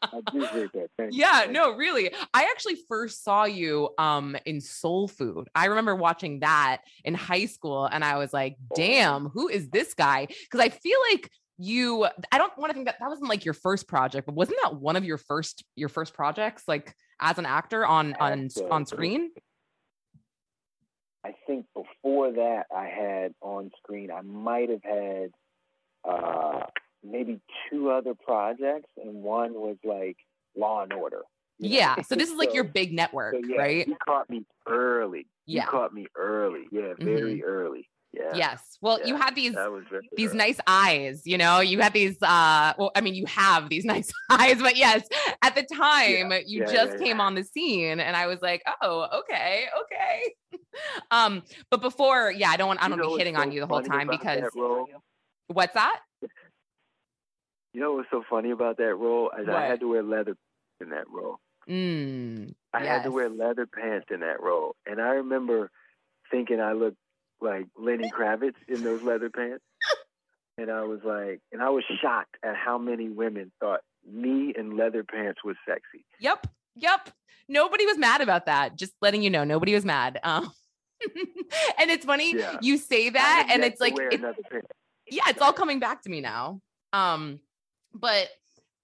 I 0.00 0.18
appreciate 0.26 0.72
that. 0.72 0.88
Thank 0.96 1.12
you. 1.12 1.18
yeah, 1.20 1.46
no, 1.50 1.74
really. 1.76 2.10
I 2.32 2.44
actually 2.44 2.76
first 2.88 3.22
saw 3.24 3.44
you 3.44 3.90
um 3.98 4.36
in 4.46 4.60
Soul 4.60 5.08
Food. 5.08 5.48
I 5.54 5.66
remember 5.66 5.94
watching 5.94 6.40
that 6.40 6.82
in 7.04 7.14
high 7.14 7.46
school 7.46 7.84
and 7.84 8.04
I 8.04 8.16
was 8.16 8.32
like, 8.32 8.56
Oh. 8.70 8.74
"Damn, 8.76 9.26
who 9.26 9.48
is 9.48 9.68
this 9.68 9.94
guy?" 9.94 10.28
Cuz 10.50 10.60
I 10.60 10.68
feel 10.70 10.98
like 11.10 11.30
you 11.58 12.06
I 12.30 12.38
don't 12.38 12.56
want 12.56 12.70
to 12.70 12.74
think 12.74 12.86
that 12.86 12.96
that 13.00 13.08
wasn't 13.08 13.28
like 13.28 13.44
your 13.44 13.54
first 13.54 13.88
project, 13.88 14.26
but 14.26 14.34
wasn't 14.34 14.58
that 14.62 14.76
one 14.76 14.96
of 14.96 15.04
your 15.04 15.18
first 15.18 15.64
your 15.74 15.88
first 15.88 16.14
projects 16.14 16.62
like 16.68 16.94
as 17.20 17.38
an 17.38 17.46
actor 17.46 17.84
on 17.84 18.14
on 18.14 18.48
on 18.70 18.86
screen? 18.86 19.30
I 21.24 21.34
think 21.46 21.66
before 21.74 22.32
that, 22.32 22.66
I 22.74 22.86
had 22.86 23.34
on 23.40 23.70
screen. 23.82 24.10
I 24.10 24.22
might 24.22 24.70
have 24.70 24.84
had 24.84 25.30
uh, 26.08 26.60
maybe 27.02 27.40
two 27.68 27.90
other 27.90 28.14
projects, 28.14 28.88
and 28.96 29.22
one 29.22 29.52
was 29.54 29.76
like 29.84 30.16
Law 30.56 30.82
and 30.82 30.92
Order. 30.92 31.22
you 31.58 31.70
know? 31.70 31.76
Yeah. 31.76 32.02
So 32.02 32.14
this 32.14 32.30
is 32.30 32.36
like 32.36 32.54
your 32.54 32.64
big 32.80 32.92
network, 32.92 33.34
so, 33.34 33.40
yeah, 33.46 33.56
right? 33.60 33.88
You 33.88 33.96
caught 34.06 34.30
me 34.30 34.46
early. 34.66 35.26
Yeah. 35.44 35.64
You 35.64 35.68
caught 35.68 35.92
me 35.92 36.06
early. 36.16 36.66
Yeah, 36.70 36.94
very 36.98 37.42
early. 37.42 37.88
Yeah. 38.12 38.34
Yes. 38.34 38.78
Well, 38.80 39.00
you 39.06 39.14
Yeah, 39.14 39.24
had 39.24 39.34
these 39.34 39.54
That 39.54 39.70
was 39.70 39.84
very 39.90 40.08
these 40.16 40.30
early. 40.30 40.38
nice 40.38 40.60
eyes 40.66 41.22
you 41.24 41.38
know 41.38 41.60
you 41.60 41.80
had 41.80 41.92
these 41.92 42.16
uh 42.22 42.72
well 42.78 42.90
i 42.96 43.00
mean 43.00 43.14
you 43.14 43.24
have 43.26 43.68
these 43.68 43.84
nice 43.94 44.10
eyes 44.30 44.60
but 44.60 44.76
yes 44.76 45.06
at 45.42 45.54
the 45.54 45.62
time 45.62 46.32
you 46.46 46.60
yeah, 46.60 46.72
just 46.72 46.92
yeah, 46.92 47.04
came 47.04 47.20
on 47.20 47.34
the 47.34 47.44
scene 47.44 48.00
and 48.00 48.16
i 48.16 48.26
was 48.26 48.40
like 48.40 48.62
oh 48.82 49.06
okay 49.20 49.66
okay 49.82 50.58
um 51.10 51.42
but 51.70 51.80
before 51.80 52.32
yeah 52.32 52.50
i 52.50 52.56
don't 52.56 52.68
want 52.68 52.82
i 52.82 52.88
don't 52.88 52.98
know 52.98 53.12
be 53.12 53.18
hitting 53.18 53.36
on 53.36 53.52
you 53.52 53.60
the 53.60 53.66
whole 53.66 53.82
time 53.82 54.08
because 54.08 54.40
that 54.40 54.96
what's 55.48 55.74
that 55.74 56.00
You 57.74 57.80
know 57.82 57.92
what's 57.92 58.10
so 58.10 58.24
funny 58.28 58.50
about 58.50 58.78
that 58.78 58.94
role? 58.94 59.30
Is 59.38 59.46
What? 59.46 59.56
I 59.56 59.66
had 59.66 59.80
to 59.80 59.88
wear 59.88 60.02
leather 60.02 60.36
in 60.80 60.90
that 60.90 61.04
role. 61.08 61.38
mm, 61.68 62.52
I 62.72 62.84
had 62.84 63.04
to 63.04 63.10
wear 63.10 63.28
leather 63.28 63.66
pants 63.66 64.06
in 64.10 64.20
that 64.20 64.40
role, 64.40 64.74
and 64.86 65.00
I 65.00 65.10
remember 65.16 65.70
thinking 66.30 66.60
I 66.60 66.72
looked 66.72 66.96
like 67.40 67.66
Lenny 67.76 68.10
Kravitz 68.10 68.54
in 68.68 68.82
those 68.82 69.02
leather 69.02 69.30
pants, 69.30 69.64
and 70.56 70.70
I 70.70 70.82
was 70.82 71.00
like, 71.04 71.40
and 71.52 71.62
I 71.62 71.70
was 71.70 71.84
shocked 72.00 72.36
at 72.42 72.56
how 72.56 72.78
many 72.78 73.08
women 73.08 73.52
thought 73.60 73.80
me 74.10 74.52
in 74.56 74.76
leather 74.76 75.04
pants 75.04 75.40
was 75.44 75.56
sexy. 75.68 76.04
yep 76.20 76.46
yep 76.76 77.10
nobody 77.48 77.84
was 77.86 77.98
mad 77.98 78.20
about 78.20 78.46
that 78.46 78.76
just 78.76 78.92
letting 79.02 79.22
you 79.22 79.28
know 79.30 79.42
nobody 79.44 79.74
was 79.74 79.84
mad 79.84 80.18
um 80.22 80.50
and 81.78 81.90
it's 81.90 82.04
funny 82.06 82.34
Yeah. 82.36 82.56
you 82.62 82.76
say 82.78 83.10
that 83.10 83.48
and 83.50 83.64
it's 83.64 83.80
like 83.80 83.94
it- 83.98 84.20
yeah, 85.10 85.22
it's 85.28 85.40
all 85.40 85.52
coming 85.54 85.80
back 85.80 86.02
to 86.02 86.10
me 86.10 86.20
now. 86.20 86.60
Um, 86.92 87.40
but 87.94 88.28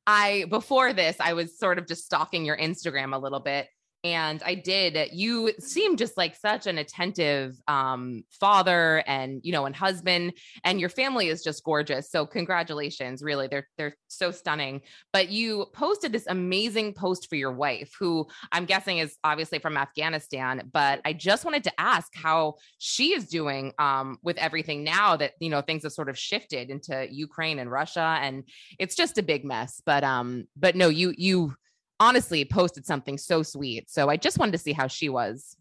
I 0.07 0.47
before 0.49 0.93
this, 0.95 1.17
I 1.21 1.35
was 1.35 1.59
sort 1.59 1.79
of 1.79 1.87
just 1.87 2.05
stalking 2.07 2.45
your 2.47 2.57
Instagram 2.57 3.15
a 3.15 3.19
little 3.19 3.41
bit. 3.41 3.69
And 4.05 4.43
I 4.45 4.55
did, 4.55 5.13
you 5.13 5.53
seem 5.59 5.97
just 5.97 6.19
like 6.19 6.37
such 6.37 6.67
an 6.67 6.77
attentive 6.77 7.59
um, 7.67 8.23
father 8.31 9.03
and, 9.07 9.41
you 9.43 9.51
know, 9.51 9.65
and 9.65 9.75
husband, 9.75 10.35
and 10.63 10.79
your 10.79 10.91
family 10.91 11.29
is 11.29 11.43
just 11.43 11.65
gorgeous. 11.65 12.11
So 12.11 12.27
congratulations, 12.27 13.23
really. 13.23 13.49
They're, 13.49 13.67
they're 13.79 13.97
so 14.09 14.31
stunning. 14.31 14.83
But 15.15 15.31
you 15.31 15.67
posted 15.73 16.13
this 16.13 16.27
amazing 16.27 16.93
post 16.93 17.31
for 17.31 17.37
your 17.37 17.53
wife, 17.53 17.93
who 17.99 18.27
I'm 18.53 18.67
guessing 18.67 18.99
is 18.99 19.17
obviously 19.25 19.59
from 19.59 19.79
Afghanistan. 19.79 20.71
But 20.71 21.01
I 21.07 21.15
just 21.15 21.47
wanted 21.47 21.65
to 21.65 21.81
ask 21.81 22.15
how 22.15 22.57
she 22.77 23.15
is 23.15 23.27
doing 23.29 23.73
um, 23.79 24.19
with 24.23 24.37
everything 24.37 24.85
now 24.85 25.17
that 25.17 25.33
you 25.41 25.49
know 25.49 25.63
things 25.63 25.83
have 25.83 25.93
sort 25.93 26.11
of 26.11 26.19
shifted 26.19 26.69
into 26.69 27.07
Ukraine 27.11 27.59
and 27.59 27.71
Russia, 27.71 28.19
and 28.21 28.45
it's 28.79 28.95
just 28.95 29.17
a 29.17 29.23
big 29.23 29.45
mess. 29.45 29.81
But 29.85 30.05
um, 30.05 30.47
but 30.57 30.77
no, 30.77 30.89
you 30.89 31.15
you 31.17 31.55
honestly 32.01 32.45
posted 32.45 32.87
something 32.87 33.19
so 33.19 33.43
sweet. 33.43 33.91
So 33.91 34.09
I 34.09 34.17
just 34.17 34.39
wanted 34.39 34.53
to 34.53 34.59
see 34.59 34.73
how 34.73 34.87
she 34.87 35.09
was. 35.09 35.57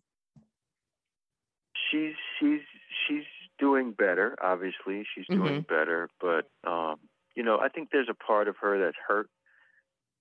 She's 1.92 2.14
she's 2.40 2.62
she's 3.08 3.24
doing 3.60 3.92
better. 3.92 4.36
Obviously, 4.42 5.06
she's 5.14 5.26
doing 5.30 5.62
Mm-hmm. 5.62 5.74
better. 5.74 6.10
But 6.20 6.50
um, 6.70 6.98
you 7.36 7.44
know, 7.44 7.60
I 7.60 7.70
think 7.70 7.90
there's 7.92 8.10
a 8.10 8.14
part 8.14 8.48
of 8.48 8.56
her 8.62 8.80
that's 8.84 8.98
hurt 9.08 9.30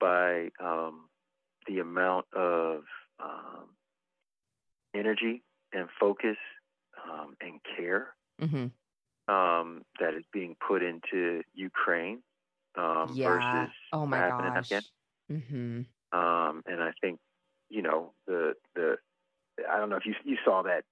by 0.00 0.49
um, 0.62 1.09
the 1.66 1.78
amount 1.78 2.26
of 2.35 2.83
um, 3.23 3.69
energy 4.95 5.42
and 5.73 5.88
focus 5.99 6.37
um, 7.09 7.35
and 7.40 7.61
care 7.76 8.14
hmm 8.40 8.66
um, 9.28 9.83
that 10.00 10.14
is 10.14 10.25
being 10.33 10.57
put 10.66 10.83
into 10.83 11.42
Ukraine 11.54 12.23
um, 12.76 13.12
yeah. 13.14 13.28
versus 13.28 13.75
Oh 13.92 14.04
my 14.04 14.19
gosh. 14.19 14.73
Afghanistan. 14.73 14.83
Um, 16.12 16.62
and 16.66 16.83
I 16.83 16.90
think, 17.00 17.19
you 17.71 17.83
know, 17.83 18.12
the 18.26 18.54
the 18.75 18.97
I 19.71 19.78
don't 19.78 19.90
know 19.90 19.97
if 19.97 20.07
you 20.07 20.14
you 20.25 20.37
saw 20.45 20.62
that 20.62 20.85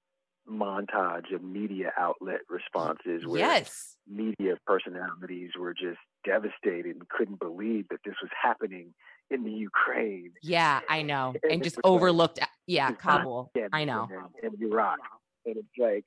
montage 0.49 1.33
of 1.35 1.43
media 1.43 1.93
outlet 1.99 2.41
responses 2.49 3.27
where 3.27 3.39
Yes. 3.41 3.97
media 4.09 4.57
personalities 4.67 5.51
were 5.59 5.75
just 5.75 5.99
devastated 6.25 6.97
and 6.97 7.09
couldn't 7.09 7.39
believe 7.39 7.87
that 7.91 8.01
this 8.05 8.15
was 8.23 8.31
happening 8.43 8.95
in 9.31 9.45
the 9.45 9.51
Ukraine. 9.53 10.33
Yeah, 10.43 10.81
I 10.89 11.03
know. 11.03 11.35
And 11.43 11.53
And 11.53 11.63
just 11.63 11.77
like- 11.77 11.87
overlooked. 11.87 12.41
Yeah, 12.67 12.93
Kabul. 12.93 13.51
I 13.73 13.85
know. 13.85 14.09
And, 14.43 14.53
and 14.55 14.63
Iraq. 14.63 14.99
And 15.47 15.57
it's 15.57 15.69
like, 15.79 16.05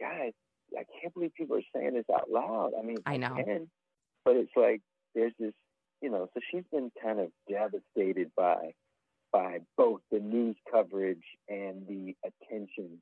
guys, 0.00 0.32
I 0.78 0.84
can't 1.00 1.12
believe 1.12 1.32
people 1.34 1.56
are 1.56 1.62
saying 1.74 1.94
this 1.94 2.04
out 2.14 2.30
loud. 2.30 2.72
I 2.78 2.82
mean, 2.82 2.98
I 3.04 3.16
know. 3.18 3.34
can, 3.34 3.68
but 4.24 4.36
it's 4.36 4.52
like 4.56 4.80
there's 5.14 5.34
this, 5.38 5.52
you 6.02 6.10
know. 6.10 6.28
So 6.34 6.40
she's 6.50 6.64
been 6.72 6.90
kind 7.02 7.20
of 7.20 7.28
devastated 7.48 8.30
by 8.36 8.72
by 9.32 9.58
both 9.78 10.00
the 10.10 10.18
news 10.20 10.56
coverage 10.70 11.22
and 11.48 11.86
the 11.86 12.14
attention, 12.26 13.00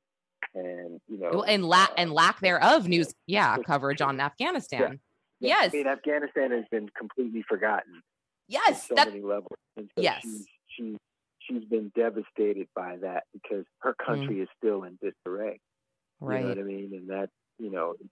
and 0.55 1.01
you 1.09 1.17
know, 1.19 1.29
Well, 1.33 1.43
and 1.43 1.65
lack 1.65 1.89
uh, 1.91 1.93
and 1.97 2.11
lack 2.11 2.39
thereof 2.39 2.87
news. 2.87 3.13
Yeah, 3.27 3.57
coverage 3.65 4.01
on 4.01 4.19
Afghanistan. 4.19 4.99
yeah, 5.39 5.61
Yes. 5.63 5.73
I 5.73 5.77
mean, 5.77 5.87
Afghanistan 5.87 6.51
has 6.51 6.65
been 6.71 6.89
completely 6.97 7.43
forgotten 7.47 8.01
Yes. 8.47 8.87
so 8.87 8.95
That. 8.95 9.07
many 9.09 9.21
levels. 9.21 9.57
So 9.77 9.85
Yes. 9.97 10.21
she's, 10.23 10.45
she's 10.67 10.97
she's 11.39 11.65
been 11.65 11.91
devastated 11.95 12.67
by 12.75 12.97
that 13.01 13.23
because 13.33 13.65
her 13.79 13.93
country 13.95 14.39
is 14.41 14.47
still 14.57 14.83
in 14.83 14.97
disarray. 15.01 15.59
Right. 16.19 16.41
You 16.41 16.47
know 16.47 16.53
Mm. 16.53 16.57
What 16.57 16.59
I 16.59 16.63
mean? 16.63 16.91
And 16.93 17.09
that, 17.09 17.29
you 17.57 17.71
know, 17.71 17.95
it's, 17.99 18.09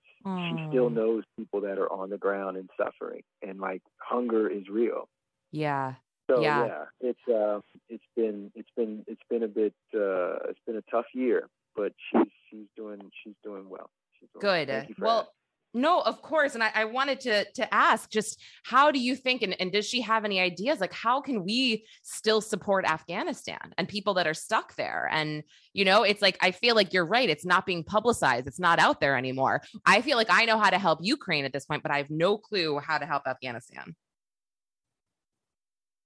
she 0.49 0.55
still 0.69 0.89
knows 0.89 1.23
people 1.37 1.61
that 1.61 1.77
are 1.77 1.91
on 1.91 2.09
the 2.09 2.17
ground 2.17 2.57
and 2.57 2.69
suffering, 2.77 3.23
and 3.41 3.59
like 3.59 3.81
hunger 3.97 4.49
is 4.49 4.67
real. 4.69 5.07
Yeah. 5.51 5.95
So 6.29 6.41
Yeah. 6.41 6.65
yeah, 6.65 6.85
it's 7.01 7.27
uh, 7.27 7.59
it's 7.89 8.03
been 8.15 8.51
it's 8.55 8.69
been 8.75 9.03
it's 9.07 9.21
been 9.29 9.43
a 9.43 9.47
bit 9.47 9.73
uh, 9.95 10.49
it's 10.49 10.59
been 10.65 10.77
a 10.77 10.83
tough 10.91 11.07
year, 11.13 11.49
but 11.75 11.93
she's 12.11 12.31
she's 12.49 12.67
doing 12.75 12.99
she's 13.23 13.35
doing 13.43 13.69
well. 13.69 13.89
She's 14.19 14.29
doing. 14.33 14.41
Good. 14.41 14.67
Thank 14.67 14.89
you 14.89 14.95
for 14.95 15.05
Well, 15.05 15.19
asking. 15.19 15.33
No, 15.73 16.01
of 16.01 16.21
course. 16.21 16.55
And 16.55 16.63
I, 16.63 16.71
I 16.73 16.85
wanted 16.85 17.19
to 17.21 17.45
to 17.53 17.73
ask 17.73 18.09
just 18.09 18.41
how 18.63 18.91
do 18.91 18.99
you 18.99 19.15
think 19.15 19.43
and, 19.43 19.59
and 19.61 19.71
does 19.71 19.87
she 19.87 20.01
have 20.01 20.25
any 20.25 20.39
ideas? 20.39 20.79
Like 20.79 20.93
how 20.93 21.21
can 21.21 21.43
we 21.43 21.85
still 22.01 22.41
support 22.41 22.85
Afghanistan 22.85 23.73
and 23.77 23.87
people 23.87 24.15
that 24.15 24.25
are 24.25 24.33
stuck 24.33 24.75
there? 24.75 25.07
And 25.11 25.43
you 25.73 25.85
know, 25.85 26.03
it's 26.03 26.21
like 26.21 26.37
I 26.41 26.51
feel 26.51 26.75
like 26.75 26.93
you're 26.93 27.05
right. 27.05 27.29
It's 27.29 27.45
not 27.45 27.65
being 27.65 27.83
publicized. 27.83 28.47
It's 28.47 28.59
not 28.59 28.79
out 28.79 28.99
there 28.99 29.15
anymore. 29.15 29.61
I 29.85 30.01
feel 30.01 30.17
like 30.17 30.31
I 30.31 30.45
know 30.45 30.57
how 30.57 30.71
to 30.71 30.79
help 30.79 30.99
Ukraine 31.03 31.45
at 31.45 31.53
this 31.53 31.65
point, 31.65 31.83
but 31.83 31.91
I 31.91 31.97
have 31.97 32.09
no 32.09 32.37
clue 32.37 32.79
how 32.79 32.97
to 32.97 33.05
help 33.05 33.23
Afghanistan. 33.27 33.95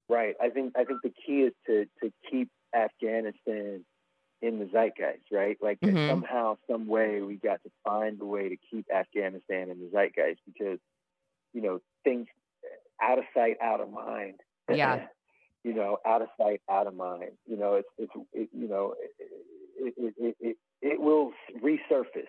Right. 0.10 0.36
I 0.41 0.50
think 0.50 0.74
I 0.75 0.84
think 0.84 1.00
the 1.03 1.13
key 1.25 1.41
is 1.41 1.53
to 1.67 1.86
to 2.03 2.12
keep 2.29 2.50
Afghanistan 2.75 3.86
in 4.43 4.59
the 4.59 4.65
zeitgeist, 4.65 5.31
right? 5.31 5.57
Like 5.62 5.79
Mhm. 5.79 6.09
somehow, 6.09 6.57
some 6.67 6.85
way, 6.85 7.21
we 7.21 7.38
got 7.38 7.63
to 7.63 7.71
find 7.83 8.21
a 8.21 8.25
way 8.25 8.50
to 8.50 8.57
keep 8.57 8.85
Afghanistan 8.91 9.69
in 9.69 9.79
the 9.79 9.89
zeitgeist 9.89 10.41
because, 10.45 10.79
you 11.53 11.62
know, 11.62 11.79
things 12.03 12.27
out 13.01 13.17
of 13.17 13.25
sight, 13.33 13.57
out 13.62 13.79
of 13.79 13.89
mind. 13.89 14.41
Yeah. 14.69 15.07
you 15.63 15.73
know, 15.73 15.97
out 16.05 16.21
of 16.21 16.27
sight, 16.38 16.62
out 16.69 16.88
of 16.88 16.93
mind. 16.93 17.31
You 17.45 17.55
know, 17.55 17.75
it's 17.75 17.88
it's 17.97 18.12
it, 18.33 18.50
you 18.51 18.67
know, 18.67 18.95
it 19.79 19.93
it, 19.97 20.13
it 20.17 20.35
it 20.41 20.57
it 20.81 21.00
will 21.00 21.31
resurface. 21.62 22.27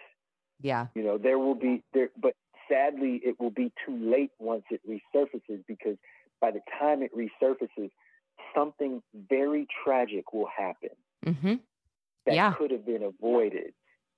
Yeah. 0.60 0.86
You 0.94 1.02
know, 1.02 1.18
there 1.18 1.38
will 1.38 1.56
be 1.56 1.82
there, 1.92 2.10
but 2.16 2.34
sadly, 2.68 3.20
it 3.24 3.40
will 3.40 3.50
be 3.50 3.72
too 3.84 3.96
late 3.96 4.30
once 4.38 4.64
it 4.70 4.80
resurfaces 4.88 5.64
because 5.66 5.96
by 6.40 6.52
the 6.52 6.60
time 6.78 7.02
it 7.02 7.10
resurfaces, 7.12 7.90
something 8.54 9.02
very 9.28 9.66
tragic 9.84 10.32
will 10.32 10.46
happen. 10.56 10.90
hmm 11.24 11.54
that 12.26 12.34
Yeah. 12.34 12.52
could 12.54 12.70
have 12.70 12.84
been 12.86 13.02
avoided. 13.02 13.74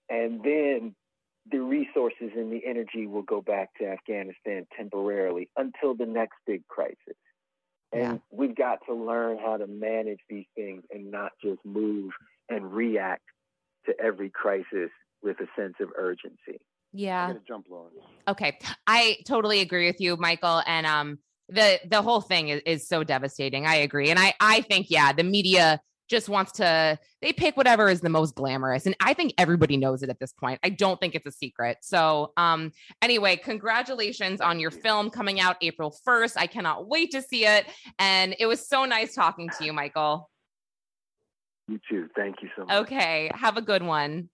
And 0.09 0.43
then 0.43 0.95
the 1.51 1.59
resources 1.61 2.33
and 2.37 2.53
the 2.53 2.65
energy 2.67 3.07
will 3.07 3.23
go 3.23 3.41
back 3.41 3.71
to 3.79 3.87
Afghanistan 3.87 4.67
temporarily 4.77 5.49
until 5.57 5.95
the 5.95 6.07
next 6.07 6.37
big 6.47 6.67
crisis. 6.69 7.17
And 7.93 8.03
Yeah. 8.03 8.19
we've 8.31 8.55
got 8.55 8.85
to 8.87 8.95
learn 8.95 9.39
how 9.39 9.57
to 9.57 9.67
manage 9.67 10.21
these 10.29 10.47
things 10.55 10.85
and 10.91 11.11
not 11.11 11.33
just 11.43 11.65
move 11.65 12.13
and 12.49 12.73
react 12.75 13.23
to 13.87 13.95
every 14.01 14.31
crisis 14.31 14.91
with 15.23 15.39
a 15.41 15.47
sense 15.57 15.75
of 15.81 15.91
urgency. 15.97 16.61
Yeah. 16.93 17.35
Jump, 17.47 17.67
Lauren. 17.69 17.93
Okay. 18.27 18.59
I 18.87 19.19
totally 19.27 19.61
agree 19.61 19.87
with 19.87 20.01
you, 20.01 20.17
Michael. 20.17 20.63
And 20.67 20.87
um 20.87 21.19
the 21.49 21.79
the 21.87 22.03
whole 22.03 22.21
thing 22.21 22.49
is, 22.49 22.61
is 22.67 22.89
so 22.89 23.05
devastating. 23.05 23.67
I 23.67 23.77
agree. 23.77 24.11
And 24.11 24.19
I 24.19 24.35
I 24.41 24.63
think, 24.63 24.87
yeah, 24.91 25.13
the 25.13 25.23
media 25.23 25.81
just 26.09 26.29
wants 26.29 26.53
to 26.53 26.99
they 27.23 27.33
pick 27.33 27.57
whatever 27.57 27.89
is 27.89 28.01
the 28.01 28.09
most 28.09 28.35
glamorous. 28.35 28.87
And 28.87 28.97
I 29.01 29.15
think 29.15 29.35
everybody 29.39 29.77
knows 29.77 30.03
it 30.03 30.11
at 30.11 30.21
this 30.21 30.33
point. 30.33 30.61
I 30.63 30.69
don't 30.69 31.01
think 31.01 31.15
it's 31.15 31.27
a 31.27 31.33
secret. 31.33 31.79
So 31.83 32.33
um 32.37 32.73
anyway, 33.03 33.37
congratulations 33.37 34.41
on 34.41 34.61
your 34.61 34.71
film 34.71 35.11
coming 35.11 35.41
out 35.41 35.57
April 35.61 35.95
1st. 36.07 36.35
I 36.37 36.47
cannot 36.47 36.89
wait 36.89 37.11
to 37.13 37.23
see 37.23 37.47
it. 37.47 37.67
And 37.99 38.37
it 38.39 38.47
was 38.47 38.69
so 38.69 38.85
nice 38.85 39.15
talking 39.15 39.49
to 39.59 39.65
you, 39.65 39.73
Michael. 39.73 40.31
You 41.69 41.81
too. 41.91 42.09
Thank 42.15 42.37
you 42.43 42.49
so 42.57 42.65
much. 42.65 42.77
Okay. 42.83 43.31
Have 43.35 43.57
a 43.57 43.63
good 43.63 43.83
one. 43.83 44.29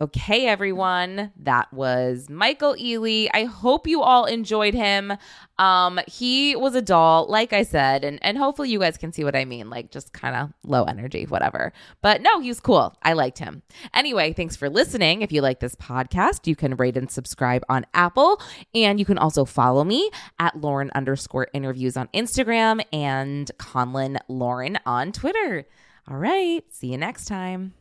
Okay, 0.00 0.48
everyone. 0.48 1.30
That 1.36 1.72
was 1.72 2.28
Michael 2.28 2.74
Ealy. 2.74 3.28
I 3.32 3.44
hope 3.44 3.86
you 3.86 4.02
all 4.02 4.24
enjoyed 4.24 4.74
him. 4.74 5.12
Um, 5.56 6.00
he 6.08 6.56
was 6.56 6.74
a 6.74 6.82
doll, 6.82 7.26
like 7.28 7.52
I 7.52 7.62
said, 7.62 8.02
and, 8.02 8.18
and 8.20 8.36
hopefully 8.36 8.70
you 8.70 8.80
guys 8.80 8.96
can 8.96 9.12
see 9.12 9.22
what 9.22 9.36
I 9.36 9.44
mean. 9.44 9.70
Like 9.70 9.92
just 9.92 10.12
kind 10.12 10.34
of 10.34 10.52
low 10.64 10.82
energy, 10.82 11.26
whatever. 11.26 11.72
But 12.02 12.22
no, 12.22 12.40
he 12.40 12.48
was 12.48 12.58
cool. 12.58 12.96
I 13.04 13.12
liked 13.12 13.38
him. 13.38 13.62
Anyway, 13.94 14.32
thanks 14.32 14.56
for 14.56 14.68
listening. 14.68 15.22
If 15.22 15.30
you 15.30 15.42
like 15.42 15.60
this 15.60 15.76
podcast, 15.76 16.48
you 16.48 16.56
can 16.56 16.74
rate 16.74 16.96
and 16.96 17.08
subscribe 17.08 17.62
on 17.68 17.86
Apple. 17.94 18.42
And 18.74 18.98
you 18.98 19.04
can 19.06 19.16
also 19.16 19.44
follow 19.44 19.84
me 19.84 20.10
at 20.40 20.60
Lauren 20.60 20.90
underscore 20.96 21.46
interviews 21.54 21.96
on 21.96 22.08
Instagram 22.12 22.84
and 22.92 23.48
Conlin 23.58 24.18
Lauren 24.26 24.76
on 24.84 25.12
Twitter. 25.12 25.68
All 26.08 26.16
right. 26.16 26.64
See 26.70 26.88
you 26.88 26.98
next 26.98 27.26
time. 27.26 27.74